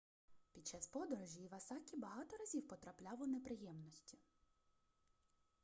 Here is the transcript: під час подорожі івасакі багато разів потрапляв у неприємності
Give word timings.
під 0.51 0.67
час 0.67 0.87
подорожі 0.87 1.43
івасакі 1.43 1.97
багато 1.97 2.37
разів 2.37 2.67
потрапляв 2.67 3.21
у 3.21 3.25
неприємності 3.27 4.17